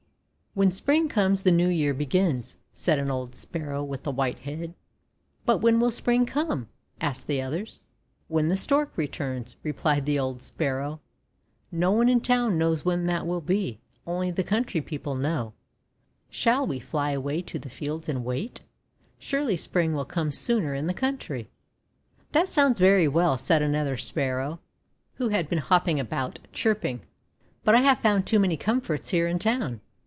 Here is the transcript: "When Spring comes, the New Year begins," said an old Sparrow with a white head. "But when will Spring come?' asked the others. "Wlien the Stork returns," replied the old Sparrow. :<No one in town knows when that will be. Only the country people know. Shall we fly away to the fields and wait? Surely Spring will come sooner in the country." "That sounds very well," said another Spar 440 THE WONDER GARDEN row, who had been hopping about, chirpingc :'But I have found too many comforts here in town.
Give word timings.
"When 0.53 0.69
Spring 0.69 1.07
comes, 1.07 1.43
the 1.43 1.51
New 1.53 1.69
Year 1.69 1.93
begins," 1.93 2.57
said 2.73 2.99
an 2.99 3.09
old 3.09 3.35
Sparrow 3.35 3.85
with 3.85 4.05
a 4.05 4.11
white 4.11 4.39
head. 4.39 4.73
"But 5.45 5.59
when 5.59 5.79
will 5.79 5.91
Spring 5.91 6.25
come?' 6.25 6.67
asked 6.99 7.27
the 7.27 7.41
others. 7.41 7.79
"Wlien 8.29 8.49
the 8.49 8.57
Stork 8.57 8.91
returns," 8.97 9.55
replied 9.63 10.05
the 10.05 10.19
old 10.19 10.41
Sparrow. 10.41 10.99
:<No 11.71 11.91
one 11.91 12.09
in 12.09 12.19
town 12.19 12.57
knows 12.57 12.83
when 12.83 13.05
that 13.05 13.25
will 13.25 13.39
be. 13.39 13.79
Only 14.05 14.29
the 14.29 14.43
country 14.43 14.81
people 14.81 15.15
know. 15.15 15.53
Shall 16.29 16.67
we 16.67 16.81
fly 16.81 17.11
away 17.11 17.41
to 17.43 17.57
the 17.57 17.69
fields 17.69 18.09
and 18.09 18.25
wait? 18.25 18.59
Surely 19.19 19.55
Spring 19.55 19.93
will 19.93 20.03
come 20.03 20.33
sooner 20.33 20.73
in 20.75 20.85
the 20.87 20.93
country." 20.93 21.49
"That 22.33 22.49
sounds 22.49 22.77
very 22.77 23.07
well," 23.07 23.37
said 23.37 23.61
another 23.61 23.95
Spar 23.95 24.41
440 24.41 24.59
THE 25.17 25.23
WONDER 25.23 25.31
GARDEN 25.31 25.31
row, 25.31 25.31
who 25.31 25.31
had 25.31 25.49
been 25.49 25.65
hopping 25.65 25.99
about, 26.01 26.39
chirpingc 26.51 26.99
:'But 27.63 27.73
I 27.73 27.79
have 27.79 27.99
found 28.01 28.27
too 28.27 28.37
many 28.37 28.57
comforts 28.57 29.11
here 29.11 29.29
in 29.29 29.39
town. 29.39 29.79